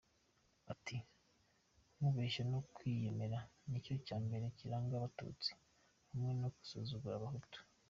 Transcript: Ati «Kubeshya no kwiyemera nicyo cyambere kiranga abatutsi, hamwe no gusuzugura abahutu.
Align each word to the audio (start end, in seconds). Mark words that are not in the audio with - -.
Ati 0.71 0.95
«Kubeshya 1.95 2.43
no 2.51 2.59
kwiyemera 2.73 3.39
nicyo 3.69 3.95
cyambere 4.05 4.45
kiranga 4.57 4.93
abatutsi, 4.95 5.51
hamwe 6.09 6.31
no 6.39 6.47
gusuzugura 6.55 7.15
abahutu. 7.17 7.59